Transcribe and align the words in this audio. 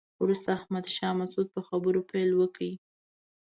وروسته 0.23 0.49
احمد 0.57 0.85
شاه 0.95 1.13
مسعود 1.21 1.47
په 1.55 1.61
خبرو 1.67 2.01
پیل 2.11 2.29
وکړ. 2.35 2.69